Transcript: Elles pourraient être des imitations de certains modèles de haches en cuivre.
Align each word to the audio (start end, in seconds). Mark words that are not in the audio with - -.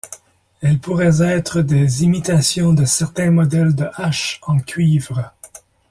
Elles 0.61 0.79
pourraient 0.79 1.21
être 1.21 1.61
des 1.61 2.03
imitations 2.03 2.73
de 2.73 2.85
certains 2.85 3.29
modèles 3.29 3.75
de 3.75 3.85
haches 3.93 4.39
en 4.41 4.57
cuivre. 4.57 5.31